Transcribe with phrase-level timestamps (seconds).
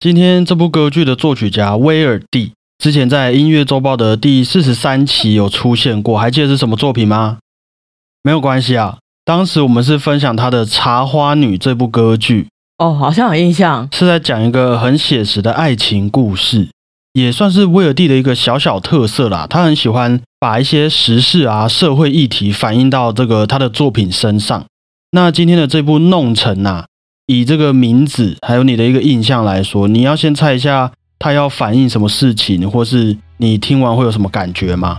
[0.00, 7.38] 今天这部歌剧的作曲家威尔第，之前在音乐周报的第四十三期有出现过，还记得是什么作品吗？
[8.22, 12.46] 没有关系啊，当时我们是分享他的《茶花女》这部歌剧，
[12.78, 16.68] 哦，好像有印象，是在讲一个很写实的爱情故事，
[17.14, 19.48] 也算是威尔第的一个小小特色啦。
[19.50, 24.64] 他很喜欢把一些时事啊、社会议题反映到这个他的作品身上。
[25.10, 26.84] 那今天的这部《弄臣》呐。
[27.30, 34.96] 以这个名字还有你的一个印象来说，你要先猜一下他要反映什么事情，或是你听完会有什么感觉吗？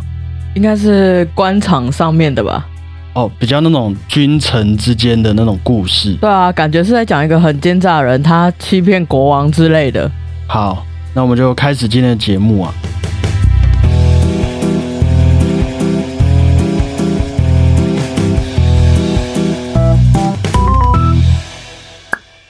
[0.54, 2.68] 应该是官场上面的吧？
[3.16, 6.14] 哦，比较那种君臣之间的那种故事。
[6.22, 10.09] 对啊，感觉是在讲一个很奸诈的人，他欺骗国王之类的。
[10.46, 12.72] 好，那我们就开始今天的节目啊。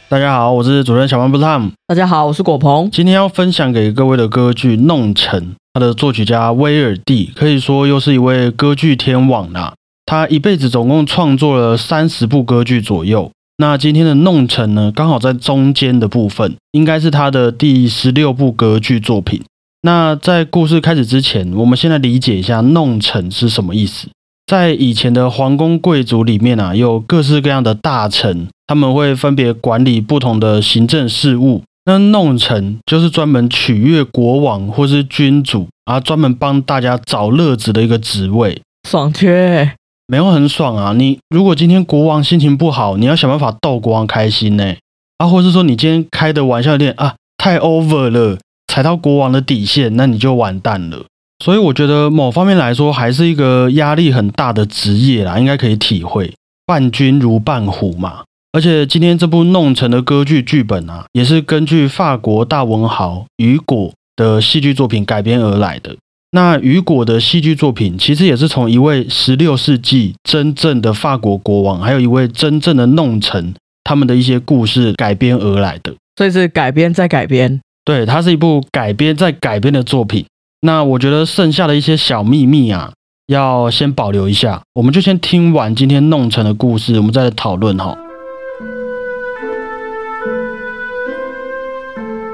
[0.10, 1.72] 大家好，我是主持人小曼布汤。
[1.86, 2.90] 大家好，我是果鹏。
[2.90, 5.40] 今天要分享给各位的歌剧《弄臣》，
[5.72, 9.76] 他的作曲家威尔第可以说又是一位歌剧天王啦。
[10.08, 13.30] 他一辈子总共创作了三十部歌剧左右。
[13.58, 19.44] 那今天的《弄臣》呢，刚好在中间的部分，应该是他的第十六部歌剧作品。
[19.84, 24.08] 那在故事开始之前，我们先来理解一下“弄臣”是什么意思。
[24.48, 31.64] 在以前的皇宫贵族里面啊，有各式各样的大臣，他们会分别管理不同的行政事务。
[31.86, 38.62] 那弄臣就是专门取悦国王或是君主，啊，专门帮大家找乐子的一个职位。
[38.88, 39.74] 爽缺
[40.06, 40.94] 没有很爽啊！
[40.96, 44.76] 你如果今天国王心情不好，你要想办法逗国王开心呢，
[45.18, 51.06] 啊，或是说你今天开的玩笑有点啊太 over 了，踩到国王的底线，那你就完蛋了。
[51.44, 56.32] 所以我觉得某方面来说，还是一个压力很大的职业啦，应该可以体会。
[56.68, 58.22] 伴君如伴虎嘛。
[58.52, 65.96] 而且今天这部弄成的歌剧剧本啊，也是根据法国大文豪雨果的戏剧作品改编而来的。
[66.32, 73.54] 那雨果的戏剧作品，其实也是从一位十六世纪真正的法国国王，还有一位真正的弄臣
[73.84, 75.94] 他们的一些故事改编而来的。
[76.16, 77.62] 所以是改编再改编。
[77.86, 80.26] 对，它是一部改编再改编的作品。
[80.62, 82.92] 那我觉得剩下的一些小秘密啊，
[83.28, 84.62] 要先保留一下。
[84.74, 87.96] 我们就先听完今天弄成的故事，我们再来讨论哈。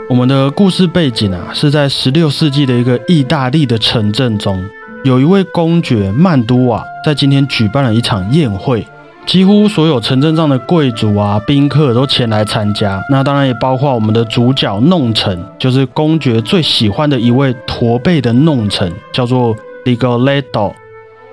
[0.07, 4.63] 我们的故事背景啊，是在十六世纪的一个意大利的城镇中，
[5.03, 8.85] 有一位公爵曼都瓦在今天举办了一场宴会。
[9.25, 19.55] 几乎所有城镇上的贵族啊、宾客都前来参加，那当然也包括我们的主角弄臣，就是公爵最喜欢的一位驼背的弄臣，叫做
[19.85, 20.73] Rigoletto。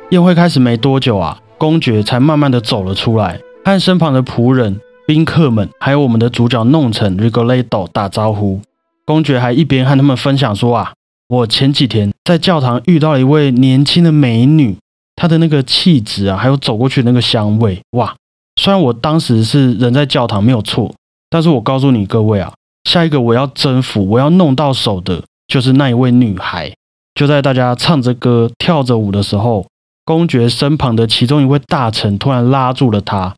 [0.09, 8.61] 宴会开始没多久啊，公爵才慢慢的走了出来，和身旁的仆人、宾客们，还有我们的主角弄臣 Rigoletto 打招呼。
[9.05, 10.93] 公爵还一边和他们分享说啊，
[11.29, 14.77] 我前几天在教堂遇到了一位年轻的美女。
[15.17, 18.15] 她的那个气质啊，还有走过去那个香味，哇！
[18.61, 20.93] 虽然我当时是人在教堂没有错，
[21.29, 22.53] 但是我告诉你各位啊，
[22.85, 26.73] 下一个我要征服、我要弄到手的，就是那一位女孩。
[27.15, 29.67] 就在大家唱着歌、跳着舞的时候，
[30.05, 33.35] 公爵身旁的其中一位大臣突然拉住了他，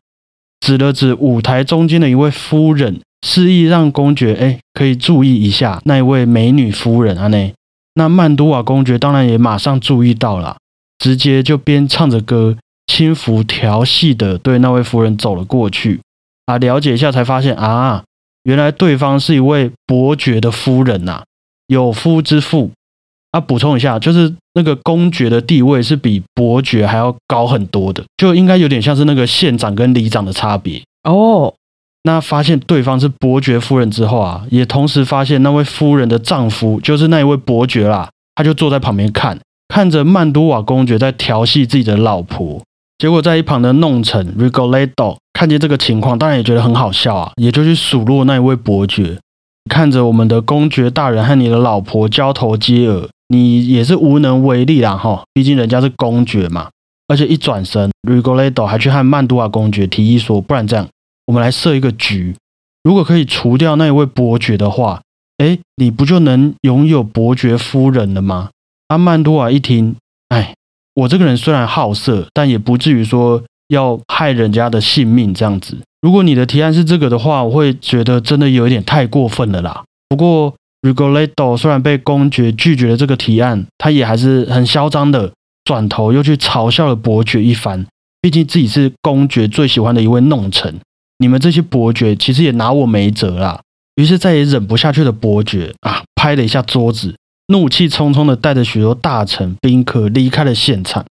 [0.65, 7.53] 指了指舞台中间的一位夫人，示意让公爵哎可以注意一下那一位美女夫人啊内。
[7.93, 10.57] 那曼都瓦公爵当然也马上注意到了。
[10.97, 15.99] 直接就边唱着歌，轻浮调戏的对那位夫人走了过去。
[16.47, 18.03] 啊，了解一下才发现啊，
[18.41, 21.25] 原来对方是一位伯爵的夫人呐，
[21.67, 22.71] 有夫之妇。
[23.35, 31.53] 啊，补充一下，就是那个公爵的地位是比伯爵还要高很多的，就应该有点像是那个县长跟里长的差别哦。
[32.03, 39.37] 那发现对方是伯爵夫人之后啊，也同时发现那位夫人的丈夫就是那一位伯爵啦，他就坐在旁边看。
[39.67, 42.61] 看着曼都瓦公爵在调戏自己的老婆，
[42.99, 49.17] 结果在一旁的弄臣 Rigoletto 看见这个情况，当然也觉得很好笑啊，也就去数落那一位伯爵。
[49.67, 56.69] 看着我们的公爵大人和你的老婆交头接耳，你也是无能为力啦哈，毕竟人家是公爵嘛。
[57.07, 60.87] 而且一转身，Rigoletto 还去和曼都瓦公爵提议说，不然这样，
[61.27, 62.35] 我们来设一个局，
[62.83, 65.01] 如果可以除掉那一位伯爵的话，
[65.37, 68.49] 哎，你不就能拥有伯爵夫人了吗？
[68.87, 69.95] 阿曼多瓦一听，
[70.29, 70.55] 哎，
[70.95, 75.77] 我这个人虽然好色，但也不至于说要害人家的性命这样子。
[76.01, 79.83] 如果你的提案是这个的话，我会觉得真的有一点太过分了啦。
[80.07, 85.33] 不过，Rigoletto 虽然被公爵拒绝了这个提案，他也还是很嚣张的，
[85.63, 87.87] 转头又去嘲笑了伯爵一番。
[88.21, 90.79] 毕竟自己是公爵最喜欢的一位弄臣，
[91.19, 93.61] 你们这些伯爵其实也拿我没辙啦。
[93.95, 97.15] 于是再也忍不下去的伯爵啊，拍了一下桌子，
[97.47, 101.05] 怒气冲冲的带着许多大臣宾客离开了现场。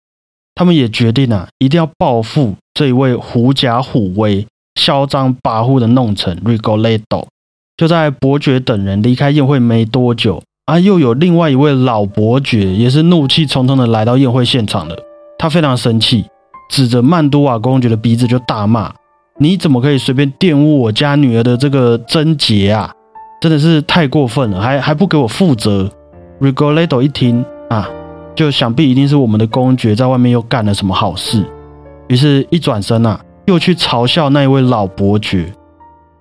[0.54, 7.26] 他们也决定啊，一定要报复这一位狐假虎威、嚣张跋扈的弄臣 Rigoletto。
[7.76, 14.96] 就在伯爵等人离开宴会没多久啊，又有另外一位老伯爵也是怒气冲冲的来到宴会现场了。
[15.38, 16.24] 他非常生气，
[16.70, 18.92] 指着曼都瓦公爵的鼻子就大骂
[19.38, 22.92] ：“你怎么可以随便玷污我家女儿的这个贞洁啊？
[23.40, 25.90] 真的是太过分了，还还不给我负责
[26.40, 27.88] ！”Rigoletto 一听啊。
[28.36, 31.44] 就想必一定是我们的公爵在外面又干了什么好事，
[32.08, 35.52] 于是，一转身啊，又去嘲笑那一位老伯爵。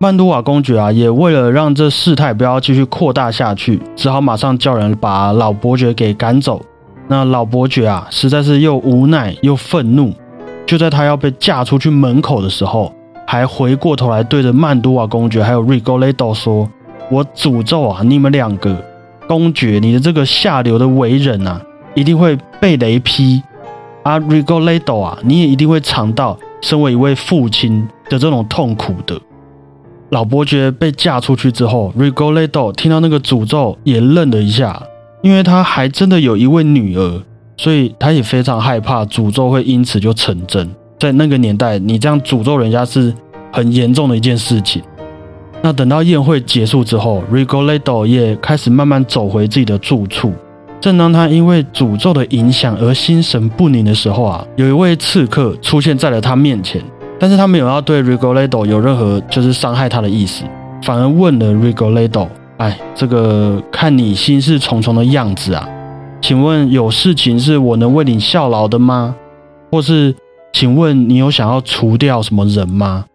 [0.03, 6.61] 曼都瓦公爵啊，也为了让这事态不要继续扩大下去，只好马上叫人把老伯爵给赶走。
[7.07, 10.13] 那老伯爵啊，实在是又无奈又愤怒，
[10.65, 12.93] 就在他要被嫁出去门口的时候，
[13.25, 16.69] 还回过头来对着曼都瓦公爵还有 Rigoletto 说
[17.09, 18.75] ：“我诅咒啊，你们两个
[19.25, 21.61] 公爵，你的这个下流的为人啊！”
[21.95, 23.41] 一定会被雷劈，
[24.03, 29.17] 啊，Rigoletto 啊，你也一定会尝到身为一位父亲的这种痛苦的。
[30.09, 34.81] 老伯爵被嫁出去之后，Rigoletto 听到那个诅咒也愣了一下，
[35.21, 37.23] 因为他还真的有一位女儿，
[37.57, 40.69] 所以他也非常害怕诅咒会因此就成真。
[40.99, 43.13] 在那个年代，你这样诅咒人家是
[43.51, 44.81] 很严重的一件事情。
[45.61, 50.33] 那等到宴会结束之后，Rigoletto 也开始慢慢走回自己的住处。
[50.81, 56.81] 正当他因为诅咒的影响而心神不宁的时候啊，有一位刺客出现在了他面前，
[57.23, 60.43] 但是他没有要对 Rigoletto 有任何就是伤害他的意思，
[60.81, 62.27] 反而问了 Rigoletto：“
[62.57, 65.65] 哎，这个看你心事重重的样子啊，
[66.21, 69.15] 请问有事情是我能为你效劳的吗？
[69.71, 70.13] 或是
[70.51, 73.05] 请问你有想要除掉什么人吗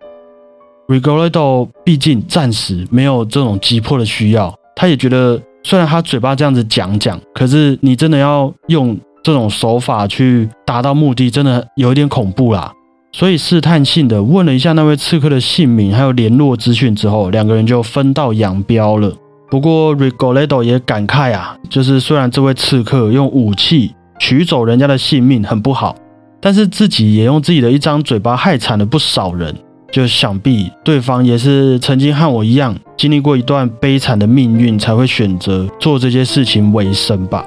[0.89, 5.39] ？”Rigoletto 毕竟暂时没有这种急迫的需要，他也觉得。
[5.65, 12.73] 虽然他嘴巴这样子讲讲，可是你真的要用这种手法去达到目的，真的有一点恐怖啦。
[13.11, 19.13] 所以试探性的问了一下那位刺客的姓名还有联络资讯之后，两个人就分道扬镳了。
[19.51, 25.97] 不过 Rigoletto 也感慨啊，就是虽然这位刺客用武器取走人家的性命很不好，
[26.39, 29.55] 但是自己也用自己的一张嘴巴害惨了不少人。
[29.91, 37.43] 就想必对方也是曾经和我一样经历过一段悲惨的命运，才会选择做这些事情为生吧。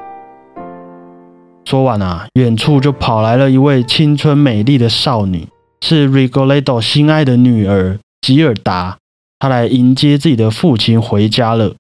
[1.66, 5.48] 说完啊，远处就跑来了一位青春美丽的少女，
[5.82, 8.98] 是 Rigoletto 心爱的女儿吉尔达。
[9.40, 11.74] 她来迎接自己的父亲回家了。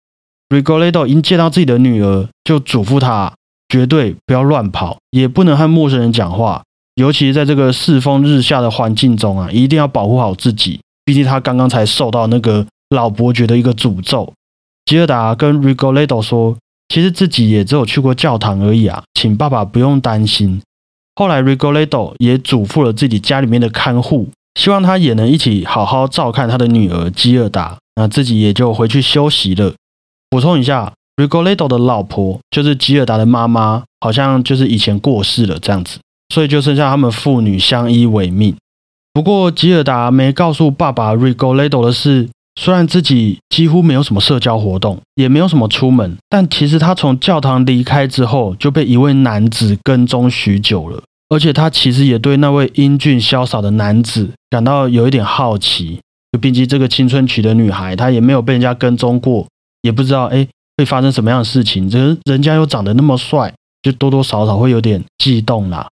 [0.49, 3.33] Rigoletto 一见到自己的女儿，就嘱咐她
[3.69, 6.63] 绝对不要乱跑，也不能和陌生人讲话。
[6.95, 10.79] 尤其是在这个世风日下的环境中啊，一定要保护好自己。
[11.03, 14.31] 毕竟他刚刚才受到那个老伯爵的一个诅咒。
[14.85, 16.57] 吉尔达跟 Rigoletto 说
[16.91, 20.61] ：“其实自己也只有去过教堂而已啊，请爸爸不用担心。”
[21.15, 24.29] 后来 Rigoletto 也嘱咐了自己家里面的看护，
[24.59, 27.77] 希望他也能一起好好照看他的女儿吉尔达。
[27.95, 29.73] 那自己也就回去休息了。
[30.29, 35.99] 补充一下，Rigoletto 的老婆就是吉尔达的妈妈，好像就是以前过世了这样子。
[36.33, 38.55] 所以就剩下他们父女相依为命。
[39.13, 51.01] 不过吉尔达没告诉爸爸 Rigoletto 的事，虽然自己几乎没有什么社交活动，也没有什么出门，但其实他从教堂离开之后就被一位男子跟踪许久了。
[51.29, 55.99] 而且他其实也对那位英俊潇洒的男子感到有一点好奇。
[56.33, 59.45] 就毕竟这个青春期的女孩，她也没有被人家跟踪过，
[59.81, 61.89] 也不知道哎会发生什么样的事情。
[61.89, 65.87] 人人家又长得那么帅，就多多少少会有点悸动啦。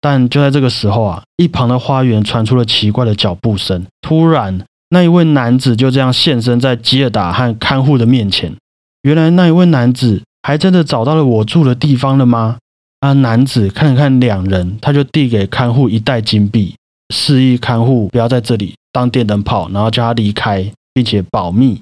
[0.00, 3.84] 但就在这个时候啊，一旁的花园传出了奇怪的脚步声。
[4.00, 8.54] 突然，那一位男子就这样现身在吉尔达和看护的面前。
[9.02, 12.58] 原来，那一位男子还真的找到了我住的地方了吗？
[13.00, 13.14] 啊！
[13.14, 16.76] 男子看了看两人，他就递给看护一袋金币，
[17.14, 21.80] 示意看护不要在这里当电灯泡，然后叫他离开，并且保密。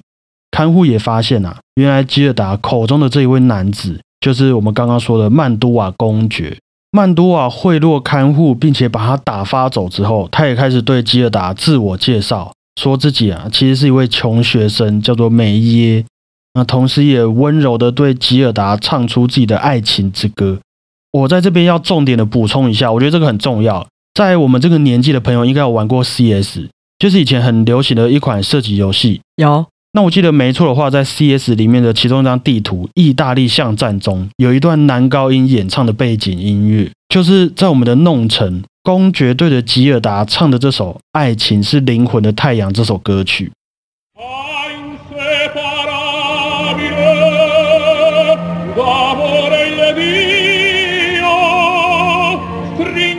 [0.49, 6.57] 看护也发现啊，原来吉尔达口中的这一位男子，就是我们刚刚说的曼都瓦公爵。
[6.91, 16.05] 曼多瓦贿赂看护，并且把他打发走之后，他也开始对吉尔达自我介绍，说自己啊其实是一位穷学生，叫做梅耶。
[16.53, 20.59] 那同时也温柔的对吉尔达唱出自己的爱情之歌。
[21.11, 26.67] 我在这边要重点的补充一下，我觉得这个很重要，在我们这个年纪的朋友应该有玩过 CS，
[26.99, 29.21] 就是以前很流行的一款射击游戏。
[29.37, 29.65] 有。
[29.93, 43.51] 那我记得没错的话，在 C.S 里面的其中一张地图《意大利巷战》中，有一段男高音演唱的背景音乐，就是在我们的弄臣公爵对着吉尔达唱的这首爱情是灵魂的太阳这首歌曲。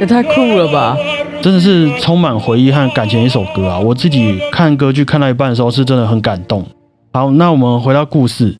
[0.00, 0.97] 也太酷了吧。
[1.40, 6.66] 真的是充满回忆和感情的一首歌啊我自己看歌剧看到一半的时候是真的很感动。
[7.12, 8.57] 好那我们回到故事。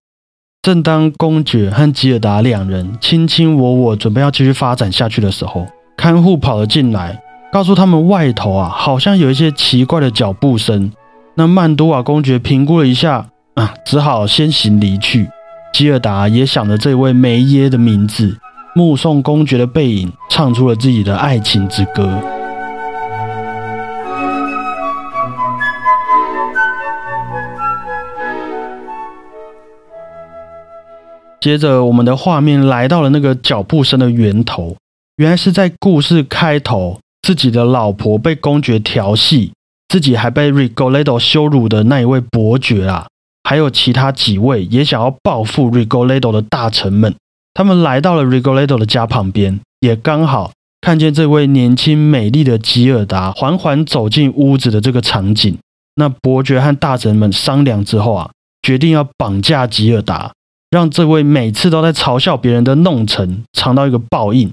[0.63, 7.23] 正当公爵和吉尔达两人卿卿我我准备要继续发展下去的时候看护跑了进来，
[7.53, 10.91] 告诉他们外头啊，好像有一些奇怪的脚步声。
[11.35, 15.29] 那曼多瓦公爵评估了一下，啊，只好先行离去。
[15.73, 18.37] 吉尔达也想着这位梅耶的名字，
[18.75, 22.21] 目送公爵的背影，唱出了自己的爱情之歌。
[31.41, 34.77] 接着，我们的画面来到了那个脚步声的源头，
[35.23, 39.53] 原来是在故事开头，自己的老婆被公爵调戏，
[39.87, 43.07] 自己还被 Rigoletto 羞辱的那一位伯爵啊，
[43.45, 47.15] 还有其他几位也想要报复 Rigoletto 的大臣们，
[47.55, 50.51] 他们来到了 Rigoletto 的家旁边，也刚好
[50.81, 55.57] 看见这位年轻美丽的吉尔达缓缓走进屋子的这个场景。
[55.95, 58.29] 那伯爵和大臣们商量之后啊，
[58.63, 60.33] 决定要绑架吉尔达。
[60.69, 64.51] 让这位每次都在嘲笑别人的弄臣尝到一个报应，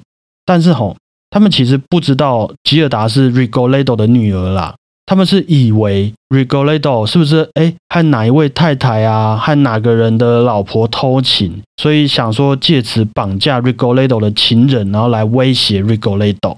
[0.49, 0.97] 但是吼，
[1.29, 4.73] 他们其实不知道吉尔达是 Rigoletto 的女儿啦。
[5.05, 16.57] 他们是以为 Rigoletto 是不是哎和哪一位太太啊，和哪个人的老婆偷情，所以想说借此绑架 Rigoletto 的情人，然后来威胁 Rigoletto。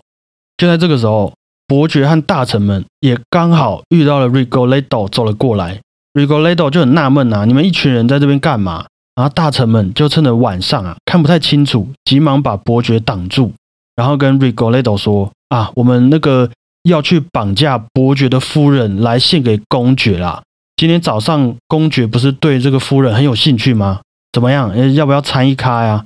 [0.56, 1.34] 就在这个时候，
[1.68, 5.82] 伯爵和大臣们也刚好遇到了 Rigoletto 走了过来。
[6.14, 8.86] Rigoletto 就很纳闷啊，你们一群人在这边干嘛？
[9.16, 13.52] 然后大臣们就趁着晚上啊看不太清楚，急忙把伯爵挡住，
[14.02, 16.50] 然后跟 Rigoletto 说：“啊，我们那个
[16.82, 20.42] 要去绑架伯爵的夫人来献给公爵啦。
[20.76, 24.00] 今天早上公爵不是对这个夫人很有兴趣吗？
[24.32, 24.96] 怎么样？
[24.96, 26.04] 要不要参一咖呀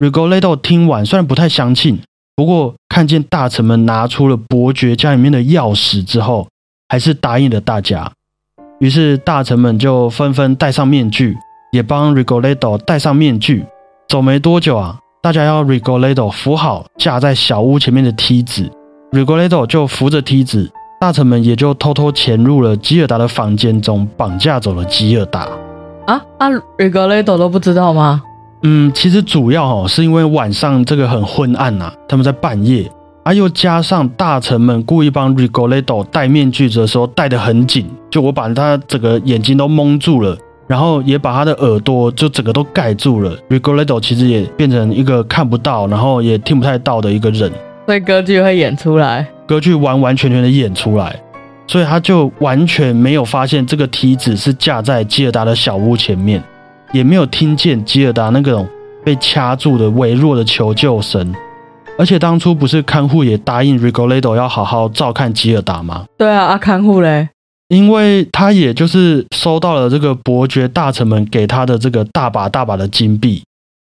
[0.00, 2.00] ？”Rigoletto 听完虽然不太相信，
[2.34, 6.48] 不过看见大臣们拿出了伯爵家里面的钥匙之后，
[6.88, 8.10] 还是答应了大家。
[8.80, 11.36] 于是大臣们就纷纷戴上面具。
[11.70, 13.64] 也帮 Rigoletto 戴上面具。
[14.08, 18.70] 走没多久啊，大家要 Rigoletto 扶好架在小屋前面的梯子
[19.10, 25.48] ，Rigoletto 就扶着梯子，大臣们也就偷偷潜入了吉尔达的房间中，绑架走了吉尔达。
[26.06, 28.22] 啊啊，Rigoletto 都不知道吗？
[28.62, 32.88] 嗯，其实主要哦是因为晚上这个很昏暗呐，他们在半夜，
[33.24, 40.38] 啊又加上大臣们故意帮 Rigoletto 戴面具的时候戴得很紧，就我把他整个眼睛都蒙住了。
[40.66, 47.50] 然后也把他的耳朵就整个都盖住了，Rigoletto 其实也变成一个看不到，然后也听不太到的一个人。
[47.86, 51.14] 所以歌剧会演出来，歌剧完完全全的演出来，
[51.68, 56.42] 所以他就完全没有发现这个梯子是架在吉尔达的小屋前面，
[56.92, 58.66] 也没有听见吉尔达那种
[59.04, 61.32] 被掐住的微弱的求救声。
[61.98, 66.04] 而且当初不是看护也答应 Rigoletto 要好好照看吉尔达吗？
[66.18, 67.28] 对啊，啊看护嘞。
[67.68, 73.42] 因为他也就是收到了这个伯爵大臣们给他的这个大把大把的金币，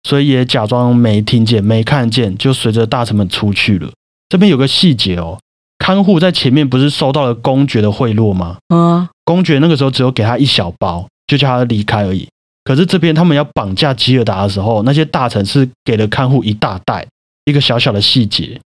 [0.04, 3.90] 所以也假装没听见、没看见，就随着大臣们出去了。
[4.28, 5.38] 这边有个细节哦，
[5.78, 8.56] 看护在前面不是收到了公爵的贿赂吗？
[8.74, 12.26] 嗯，公爵那个时候只有给他一小包，就叫他离开而已。
[12.64, 17.06] 可是这边他们要绑架吉尔达的时候，那些大臣是给了看护一大袋，
[17.44, 18.58] 一个小小的细节，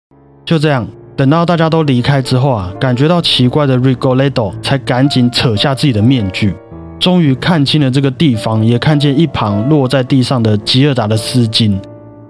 [0.46, 0.88] 就这样。
[1.20, 6.54] 等到大家都离开之后啊，感觉到奇怪的 Rigoletto 才赶紧扯下自己的面具，
[6.98, 11.78] 终于看清了这个地方，也看见一旁落在地上的吉尔达的丝巾。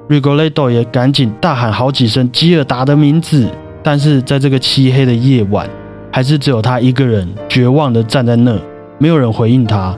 [0.09, 3.49] Rigoletto 也赶紧大喊好几声吉尔达的名字，
[3.81, 5.71] 但是在这个漆黑的夜晚，
[6.11, 8.59] 还是只有他一个人绝望的站在那，
[8.99, 9.97] 没有人回应他。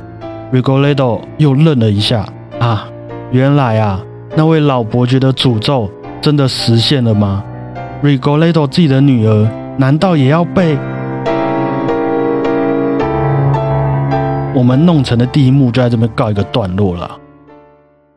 [0.53, 2.27] Rigoletto 又愣了一下，
[2.59, 2.87] 啊，
[3.31, 4.05] 原来啊，
[4.37, 7.43] 那位老伯爵的诅咒真的实现了吗
[8.03, 10.77] ？Rigoletto 自己的女儿难道也要被
[14.55, 17.19] 我们弄成的第一幕就在这边告一个段落了？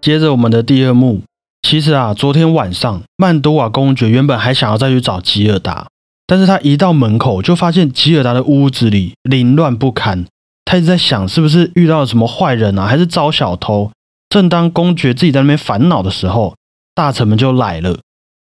[0.01, 1.21] 接着我们的第二幕，
[1.61, 5.87] 其实啊，昨天晚上曼多瓦公爵原本还想要再去找吉尔达，
[6.25, 10.25] 但是他一到门口就发现吉尔达的屋子里凌乱不堪，
[10.65, 13.91] 他一直在想是不是遇到了什么坏人啊，还是招小偷？
[14.29, 16.55] 正当公爵自己在那边烦恼的时候，
[16.95, 17.99] 大臣们就来了，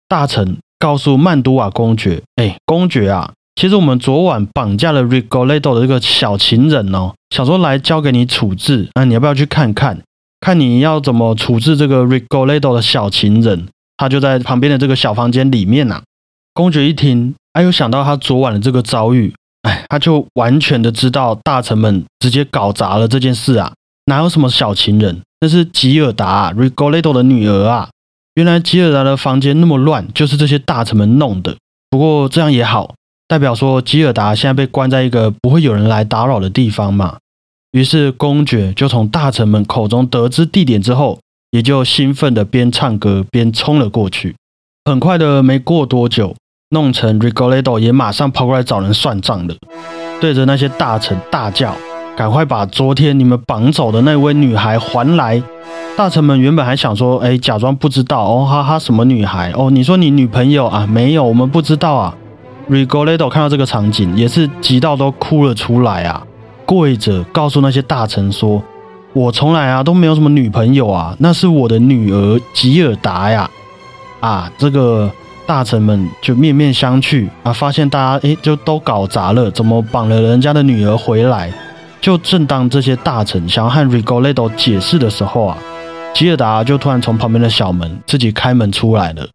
[0.09, 0.59] 大臣。
[0.83, 10.01] 告诉曼都瓦公爵：“哎，公爵啊，其实我们昨晚绑架了 Rigoletto 的这个小情人哦，想说来交给你处置，那你要不要去看看？
[10.41, 13.69] 看你要怎么处置这个 Rigoletto 的小情人？
[13.97, 16.03] 他就在旁边的这个小房间里面呐。”
[16.53, 23.73] 公爵一听，哎，又想到他昨晚的这个遭遇，哎，他就完全的知道大臣们直接搞砸了这件事啊，
[24.07, 25.21] 哪有什么小情人？
[25.41, 27.89] 那是吉尔达 Rigoletto 的女儿啊。
[28.35, 31.55] 原来吉尔达的房间那么乱，就是这些大臣们弄的。
[31.91, 32.95] 不过这样也好，
[33.29, 37.19] 代表说吉尔达现在被关在一个不会有人来打扰的地方嘛。
[37.73, 41.21] 于是公爵就从大臣们口中得知地点之后，
[41.51, 44.35] 也就兴奋的边唱歌边冲了过去。
[44.87, 46.35] 很快的，没过多久，
[46.71, 49.55] 弄成 Rigoletto 也马上跑过来找人算账了，
[50.21, 51.77] 对着那些大臣大叫
[52.17, 55.43] ：“赶快把昨天你们绑走的那位女孩还来！”
[55.95, 59.71] 大臣们原本还想说：“哎，假装不知道哦，哈哈，什么女孩哦？
[59.71, 60.87] 你说你女朋友啊？
[60.91, 62.17] 没有，我们不知道啊。”
[62.71, 66.27] Rigoletto 看到这个场景，也是急到都哭了出来啊，
[66.65, 68.63] 跪着告诉那些大臣说
[69.13, 73.49] ：“我从来啊都没有什么女朋友啊，那是我的女儿吉尔达呀！”
[74.21, 75.11] 啊，这个
[75.47, 81.53] 大臣们就面面相觑啊，发现大家哎就都搞砸了，怎么绑了人家的女儿回来？
[82.01, 85.59] 就正当这些大臣想要和 Rigoletto 解释的时候啊。
[86.15, 89.29] 吉尔达就突然从旁边的小门自己开门出来了，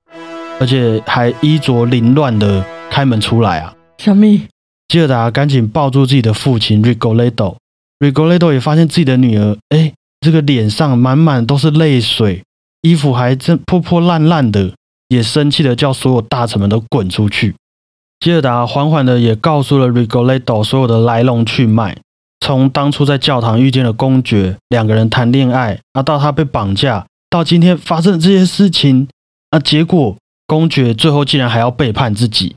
[0.60, 3.74] 而且还衣着凌乱的开门出来啊！
[3.98, 4.44] 小蜜，
[4.88, 9.92] 吉尔达赶紧抱住自己的父亲 Rigoletto，Rigoletto 也发现自己的女儿，哎，
[10.22, 12.44] 这个脸上满满都是泪水，
[12.82, 14.74] 衣服还真破破烂烂的，
[15.10, 17.56] 也生气的叫所有大臣们都滚出去。
[18.20, 21.98] 吉尔达缓缓的也告诉了 Rigoletto 所有的来龙去脉。
[22.40, 29.08] 从当初在教堂遇见了公爵，两个人谈恋爱，啊，到他被绑架，到今天发生的这些事情，
[29.50, 30.16] 啊，结果
[30.46, 32.56] 公爵最后竟然还要背叛自己。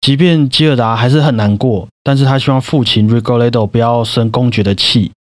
[0.00, 5.12] 即便吉尔达还是很难过，但是他希望父亲 Rigoletto 不要生公爵的气，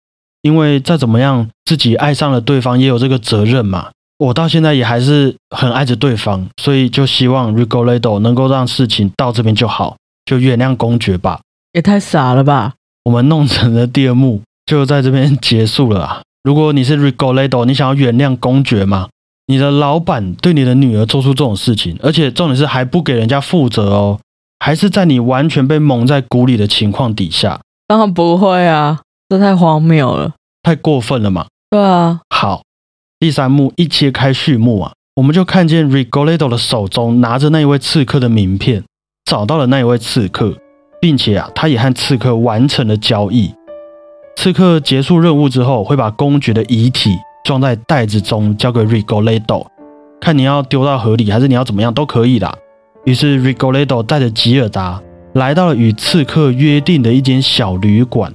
[0.42, 3.90] 因为再怎么样，自己爱上了对方也有这个责任嘛。
[4.18, 11.42] 我到现在也还是很爱着对方，所以就希望 Rigoletto 能够让事情到这边就好，就原谅公爵吧。
[11.74, 12.74] 也太傻了吧！
[13.10, 16.22] 我们弄成的第二幕就在这边结束了啊！
[16.44, 19.10] 如果你是 Rigoletto，你想要原谅公爵吗？
[19.48, 24.20] 你的老板对你的女儿做出这种事情，而且重点是还不给人家负责哦，
[24.60, 27.60] 还是在你完全被蒙在鼓里的情况底下？
[27.88, 31.48] 当然不会啊，这太荒谬了，太过分了嘛！
[31.72, 32.62] 对啊，好，
[33.20, 38.84] 第三幕一切开序幕啊，我们就看见 Rigoletto 的手中拿着那一位刺客的名片，
[39.26, 40.56] 找到了那一位刺客。
[41.02, 43.54] 并且啊，他也和刺客完成了交易。
[44.36, 47.12] 刺客结束任务之后，会把公爵的遗体
[47.44, 49.66] 装在袋子中，交给 Rigoletto，
[50.22, 52.56] 看你要丢到河里，还是你要怎么样都可以啦。
[53.06, 55.02] 于是 Rigoletto 带着吉尔达
[55.34, 58.32] 来到了与刺客约定的一间小旅馆。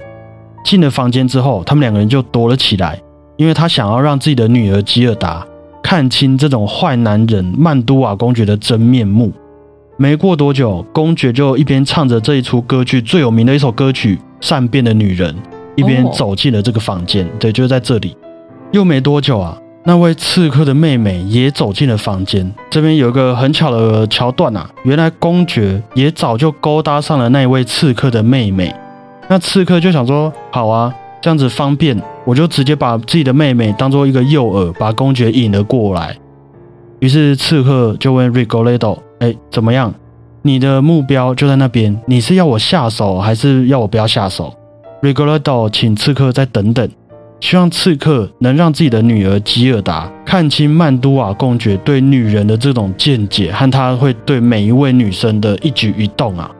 [0.63, 2.99] 进了房间之后，他们两个人就躲了起来，
[3.37, 5.45] 因为他想要让自己的女儿吉尔达
[5.83, 9.31] 看清这种坏男人曼都瓦公爵的真面目。
[9.97, 15.33] 没过多久，公爵就一边唱着这一出歌剧最有名的一首歌曲《善变的女人》，
[15.75, 17.25] 一边走进了这个房间。
[17.39, 18.15] 对，就是在这里。
[18.73, 22.53] 又没多久啊，那位刺客的妹妹也走进了房间。
[22.69, 28.75] 这边有一个很巧的桥段啊，原来公爵也早就勾搭上了那位刺客的妹妹。
[29.29, 36.17] 那刺客就想说：“好啊，这样子方便，我就直接把自己的妹妹当做一个诱饵，把公爵引了过来。”
[36.99, 38.97] 于是刺客就问 Rigoletto。
[39.19, 39.93] 哎，怎么样？
[40.41, 41.99] 你的目标就在那边。
[42.05, 44.53] 你是要我下手，还是要我不要下手
[45.01, 46.87] ？Rigoletto 请刺客再等等，
[47.39, 56.51] 希望刺客能让自己的女儿吉尔达看清曼都瓦公爵对女人的这种见解，和他会对每一位女生的一举一动啊。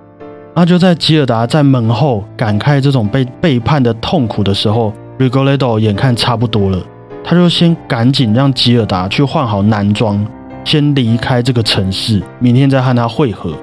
[0.56, 6.80] 那就在吉尔达在门后感慨这种被背叛的痛苦的时候，Rigoletto 眼看差不多了，
[7.24, 10.26] 他就先赶紧让吉尔达去换好男装。
[10.66, 13.54] 先离开这个城市，明天再和他会合。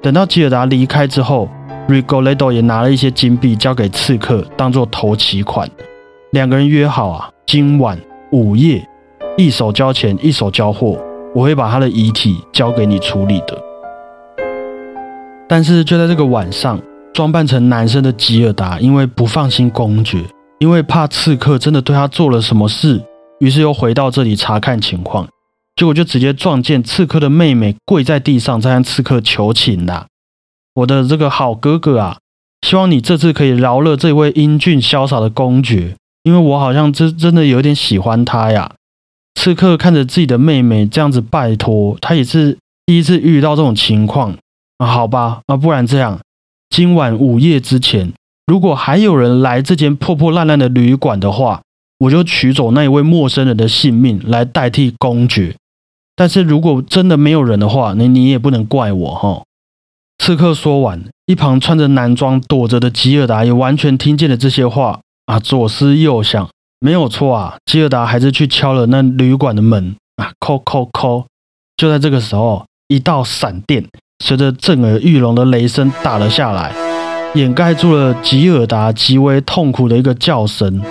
[0.00, 1.48] 等到吉尔达离开之后
[1.88, 5.68] ，Rigoletto 也拿了一些金币交给刺客，当做头期款。
[6.32, 7.98] 两个人约好啊，今晚
[8.30, 8.86] 午夜，
[9.36, 10.96] 一手交钱，一手交货。
[11.34, 13.56] 我会把他的遗体交给你处理的。
[15.48, 16.80] 但是就在这个晚上，
[17.12, 20.22] 装扮成男生的吉尔达因为不放心公爵，
[20.58, 23.00] 因为怕刺客真的对他做了什么事，
[23.38, 25.26] 于是又回到这里查看情况。
[25.76, 30.06] 结果就直接撞见刺客的妹妹跪在地上，在向刺客求情啦！
[30.74, 32.18] 我的这个好哥哥啊，
[32.66, 38.72] 希望你这次可以饶了这位英俊潇洒的公爵，因为我好像真真的有点喜欢他呀。
[39.34, 44.36] 刺客看着自己的妹妹这样子拜托，他也是第一次遇到这种情况
[44.78, 44.86] 啊。
[44.86, 46.20] 好吧，啊，不然这样，
[46.68, 48.12] 今晚午夜之前，
[48.46, 51.62] 如果还有人来这间破破烂烂的旅馆的话，
[52.00, 55.56] 我就取走那一位陌生人的性命来代替公爵。
[56.20, 59.42] 但是如果真的没有人的话，那你也不能怪我哈。
[60.18, 66.46] 刺客说完，一旁穿着男装躲着的吉尔达也完全听见了这些话啊，左思右想，
[66.78, 71.24] 没有错啊，吉尔达还是去敲了那旅馆的门啊，叩叩叩。
[71.78, 73.86] 就在这个时候，一道闪电
[74.22, 76.74] 随着震耳欲聋的雷声打了下来，
[77.32, 80.82] 掩盖住了吉尔达极为痛苦的一个叫声。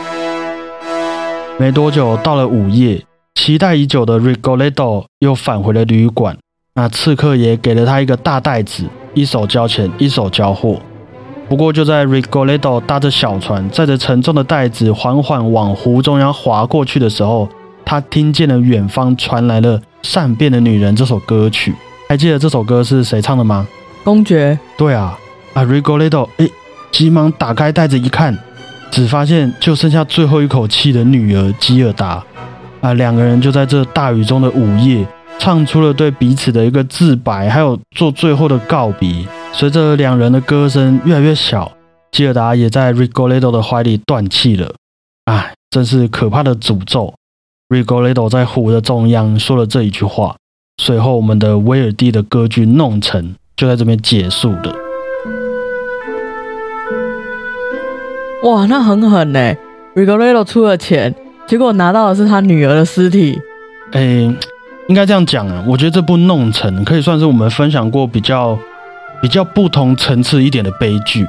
[1.59, 6.37] 没多久，到了午夜，期待已久的 Rigoletto 又返回了旅馆。
[6.75, 10.79] 那刺客也给了他一个大袋子，一手交钱，一手交货。
[11.47, 17.49] 不过，就在 Rigoletto 搭着小船，载着沉重的袋子缓缓往湖中央划过去的时候，
[17.83, 21.73] 他听见了远方传来了《善变的女人》这首歌曲。
[22.07, 23.67] 还记得这首歌是谁唱的吗？
[24.03, 24.57] 公爵。
[24.77, 25.17] 对啊，
[25.53, 26.47] 啊 Rigoletto 哎，
[26.91, 28.37] 急忙打开袋子一看。
[28.91, 32.23] 只发现就剩下最后一口气的女儿吉尔达
[32.81, 35.05] 啊，两个人就在这大雨中的午夜，
[35.37, 39.25] 唱出了对彼此的一个自白，还有做最后的告别。
[39.51, 41.71] 随着两人的歌声越来越小，
[42.11, 44.73] 吉尔达也在 Rigoletto 的怀里断气了。
[45.25, 47.13] 哎，真是可怕的诅咒
[47.67, 50.35] ！Rigoletto 在湖的中央说了这一句话。
[50.81, 53.25] 随后，我们的威尔第的歌剧《弄臣》
[53.57, 54.73] 就在这边结束了。
[58.43, 59.53] 哇，那很狠呢
[59.95, 61.13] ！Rigoletto 出了钱，
[61.49, 63.41] 结果拿到的是他女儿的尸体。
[63.93, 64.01] 哎，
[64.87, 68.55] 应该这样讲啊，我觉得这部《弄臣》可以算是我们分享过比较
[69.19, 71.25] 比较不同层次一点的悲剧。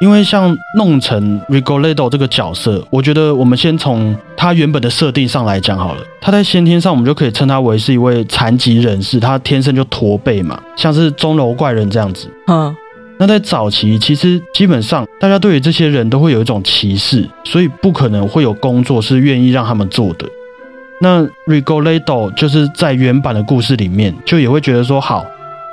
[0.00, 6.00] 因为像弄臣 Rigoletto 这个角色，我觉得我们先从他原本的设定上来讲好了。
[6.20, 12.28] 他在先天上，我们就可以称他为是一位残疾人士，他天生就驼背嘛，像是钟楼怪人这样子。
[12.48, 12.74] 嗯。
[13.20, 20.24] 那在早期，其实基本上大家对于这些人都会有一种歧视，所以不可能会有工作是愿意让他们做的。
[21.02, 25.22] 那 Rigoletto 就是在原版的故事里面，就也会觉得说，好，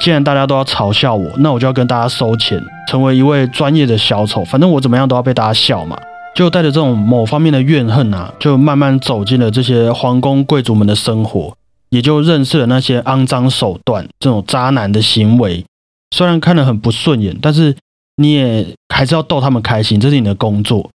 [0.01, 5.97] 既然大家都要嘲笑我，那我就要跟大家收钱，成为一位专业的小丑，反正我怎么样都要被大家笑嘛。
[6.35, 11.55] 就带着这种某方面的怨恨啊，就慢慢走进了这些皇宫贵族们的生活，
[11.91, 15.63] 也就认识了那些肮脏手段、这种渣男的行为。
[16.11, 17.75] 虽然看得很不顺眼，但是
[18.15, 20.89] 你也还是要逗他们开心，这是你的工作。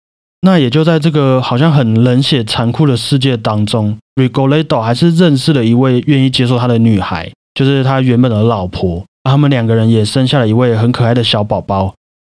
[0.42, 9.05] 那也就在这个好像很冷血残酷的世界当中，Rigoletto 还是认识了一位愿意接受他的女孩，就是他原本的老婆。
[9.25, 11.92] 他们两个人也生下了一位很可爱的小宝宝。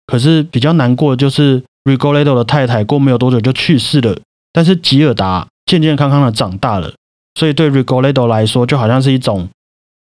[0.07, 4.17] 可是比较难过的就是 Rigoletto 的太太过没有多久就去世了，
[4.53, 6.95] 但是吉尔达健健康康的长大了，
[7.35, 9.49] 所以对 Rigoletto 来说就好像是一种。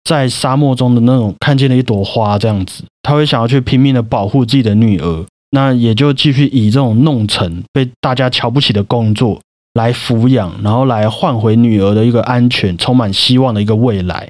[0.04, 9.40] 在沙漠中的那种看见了一朵花这样子，他会想要去拼命的保护自己的女儿，那也就继续以这种弄成被大家瞧不起的工作
[9.74, 14.28] 来抚养，然后来换回女儿的一个安全、充满希望的一个未来。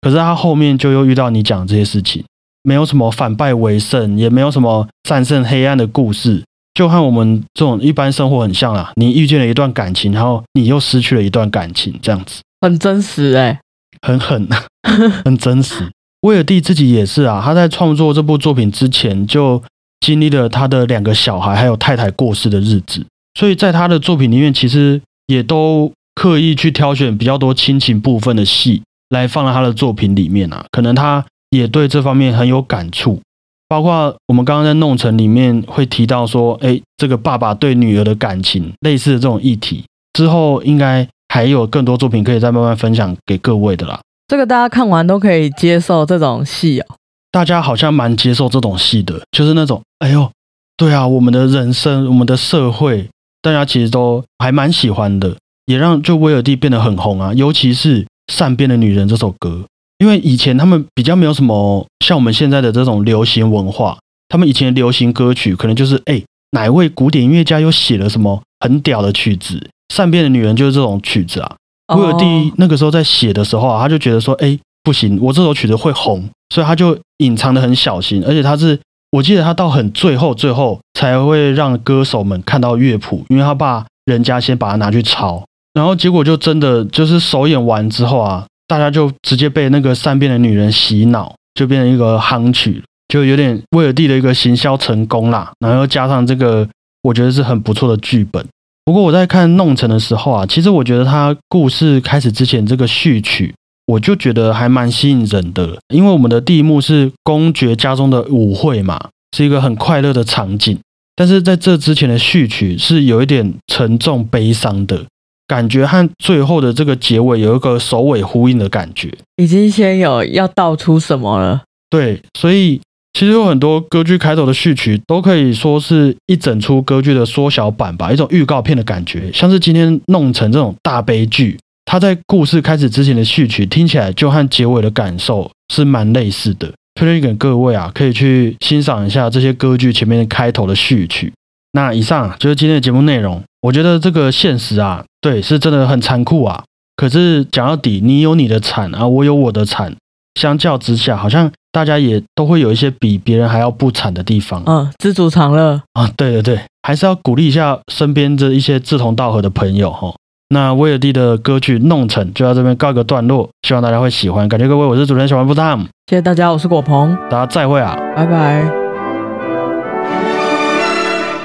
[0.00, 2.24] 可是他后面就又遇到你讲这些事情，
[2.62, 8.92] 没有什么反败为胜，也没有什么战胜黑暗的故事，就和我们这种一般生活很像啊。
[8.94, 13.58] 你遇见了一段感情，然后你又失去了一段感情，这样子很真实哎。
[14.02, 14.48] 很狠，
[15.24, 15.90] 很真实。
[16.22, 19.62] 威尔蒂自己也是啊，他在创作这部作品之前就
[20.00, 23.04] 经历了他的两个小孩还有太太过世的日子，
[23.38, 30.64] 所以在他的作品里面，其实也都刻意去挑选比较多亲情部分的戏来放在他的作品里面啊。
[30.70, 33.20] 可能他也对这方面很有感触，
[33.68, 41.08] 包括我们刚刚在《弄成》里面会提到说，哎，这个爸爸对女儿的感情，类似的这种议题，之后应该。
[41.32, 44.00] 还有更多作品可以再慢慢分享给各位的啦。
[44.30, 46.86] 这个大家看完都可以接受这种戏哦。
[47.32, 50.30] 大家好像蛮接受这种戏的，就是那种，哎呦，
[50.76, 53.08] 对啊，我们的人生，我们的社会，
[53.42, 57.34] 大家其实都还蛮喜欢的，也让就威尔蒂变得很红啊。
[57.34, 59.64] 尤其是《善变的女人》这首歌，
[59.98, 69.68] 因为以前他们比较没有什么像我们现在的这种流行文化，他们以前流行歌曲可能就是，哎，哪一位古典音乐家又写了什么很屌的曲子。
[69.92, 71.56] 善变的女人就是这种曲子啊。
[71.96, 78.78] 威尔第那个时候在写的时候啊，他就觉得说，哎，不行，我这首曲子会红，所以他就隐藏的很小心，而且他是，
[79.10, 96.66] 我记得他到很最后最后才会让歌手们看到乐谱，因为他怕人家先把它拿去抄，然后结果就真的就是首演完之后啊，大家就直接被那个善变的女人洗脑，就变成一个夯曲，就有点威尔第的一个行销成功啦，然后加上这个，
[97.02, 98.46] 我觉得是很不错的剧本。
[98.84, 103.54] 不过我在看《弄成》的时候啊，其实我觉得它故事开始之前这个序曲，
[103.86, 105.78] 我就觉得还蛮吸引人的。
[105.94, 110.76] 因为我们的第一幕是公爵家中的舞会嘛，是一个很快乐的场景。
[111.14, 115.04] 但是在这之前的序曲是有一点沉重悲伤的
[115.46, 119.12] 感觉，和最后的这个结尾有一个首尾呼应的感觉。
[119.36, 121.62] 已经先有要道出什么了？
[121.88, 122.80] 对，所以。
[123.12, 136.72] 其实有很多歌剧开头的序曲都可以说是一整出歌剧的缩小版吧，一种预告片的感觉，像是今天弄成这种大悲剧，它在故事开始之前的序曲听起来就和结尾的感受是蛮类似的。
[136.94, 141.32] 推荐给各位啊，可以去欣赏一下这些歌剧前面开头的序曲。
[141.72, 143.42] 那以上就是今天的节目内容。
[143.62, 146.64] 我觉得这个现实啊，对，是真的很残酷啊。
[146.96, 149.94] 可是讲到底，你有你的惨啊，我有我的惨，
[150.34, 154.62] 相较之下，好像大家也都会有一些比别人还要不惨的地方。
[154.66, 160.12] 嗯，知足常乐啊，对对对，还是要鼓励一下身边的一些志同道合的朋友哈。
[160.52, 164.48] 那威尔第的歌曲《弄成》就到这边告一个段落，希望大家会喜欢。
[164.48, 165.78] 感谢各位，我是主持人小王布汤，
[166.08, 168.68] 谢谢大家，我是果鹏，大家再会啊，拜拜。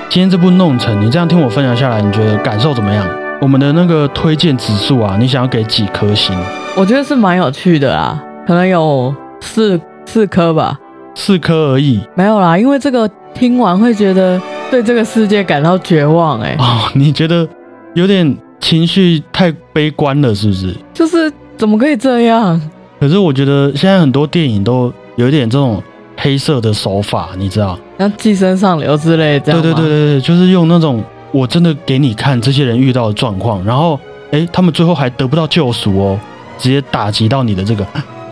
[0.10, 3.08] 今天这部《弄成》，你这样听我分享下来，你觉得感受怎么样？
[3.42, 6.36] 我们的那个推荐指数啊，你想要给几颗星？
[6.76, 10.80] 我觉得是蛮有趣的啊，可能有四四颗吧，
[11.16, 12.00] 四颗而已。
[12.16, 16.40] 没有啦，因为这个听完会觉得对这个世界感到绝望。
[16.42, 17.48] 哎，哦，你觉得
[17.94, 20.76] 有点情绪太悲观了，是不是？
[20.94, 22.60] 就是怎么可以这样？
[23.00, 25.82] 可是我觉得现在很多电影都有一点这种。
[26.18, 34.00] 黑色的手法，你知道，像寄生上流之类这样对对对对对，就是用那种我真的给你看这些人遇到的状况，然后
[34.32, 36.18] 哎，他们最后还得不到救赎哦，
[36.58, 37.86] 直接打击到你的这个。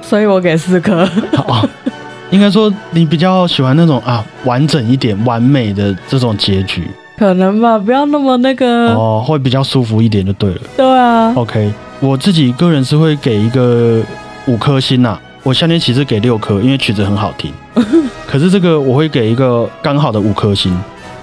[0.04, 1.06] 所以我给四颗。
[1.34, 1.68] 好，
[2.30, 6.88] 应该说你比较喜欢那种啊完整一点、完美的这种结局。
[7.18, 10.62] 可能吧，不要那么那个哦，会比较舒服一点就对了。
[10.76, 11.32] 对啊。
[11.36, 14.02] OK，我自己个人是会给一个
[14.46, 15.18] 五颗星呐。
[15.44, 17.52] 我夏天其实给六颗，因为曲子很好听。
[18.26, 20.76] 可是这个我会给一个刚好的五颗星，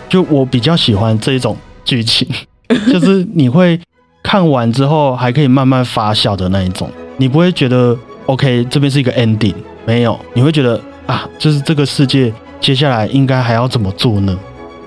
[0.09, 2.29] 就我比较喜欢这一种剧情，
[2.93, 3.81] 就是你会
[4.23, 7.97] 看完之后还可以慢慢发酵的那一种，你不会觉得
[8.31, 14.39] OK 这边是一个 ending，没有，你会觉得啊，就是这个世界接下来应该还要怎么做呢？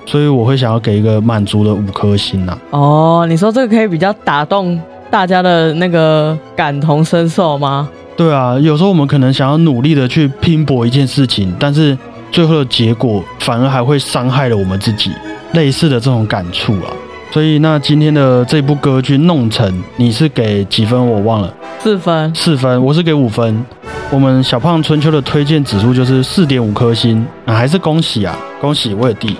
[0.06, 2.56] 所以我会想要给一个满足的五颗星呐。
[2.70, 4.80] 哦，你说这个可以比较打动
[5.10, 7.86] 大家的那个感同身受吗？
[8.16, 11.96] 对啊，有时候我们可能想要努力的去拼搏一件事情，但是
[12.32, 15.10] 最后的结果反而还会伤害了我们自己。
[15.52, 16.90] 类似的这种感触啊，
[17.34, 21.04] 所以那今天的这部歌剧弄成，你是给几分？
[21.04, 23.66] 我忘了，四分，四分，我是给五分。
[24.12, 29.36] 我们小胖春秋的推荐指数就是四点五颗星啊，还是恭喜啊，恭喜我也弟。